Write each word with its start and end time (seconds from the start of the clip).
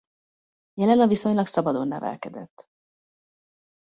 Jelena 0.73 1.07
viszonylag 1.07 1.45
szabadon 1.47 1.87
nevelkedett. 1.87 2.67